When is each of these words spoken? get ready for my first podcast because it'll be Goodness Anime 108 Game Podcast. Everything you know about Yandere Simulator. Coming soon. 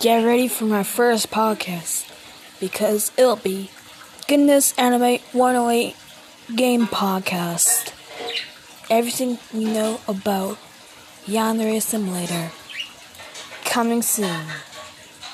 get 0.00 0.24
ready 0.24 0.48
for 0.48 0.64
my 0.64 0.82
first 0.82 1.30
podcast 1.30 2.10
because 2.60 3.12
it'll 3.16 3.36
be 3.36 3.70
Goodness 4.28 4.76
Anime 4.76 5.18
108 5.32 5.96
Game 6.54 6.86
Podcast. 6.86 7.92
Everything 8.90 9.38
you 9.52 9.68
know 9.68 10.00
about 10.06 10.58
Yandere 11.26 11.80
Simulator. 11.80 12.50
Coming 13.64 14.02
soon. 14.02 14.46